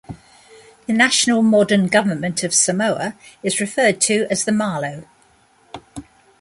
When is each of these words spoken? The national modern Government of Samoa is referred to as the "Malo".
The 0.87 0.93
national 0.93 1.43
modern 1.43 1.85
Government 1.85 2.43
of 2.43 2.55
Samoa 2.55 3.13
is 3.43 3.59
referred 3.61 4.01
to 4.01 4.25
as 4.31 4.45
the 4.45 4.51
"Malo". 4.51 5.03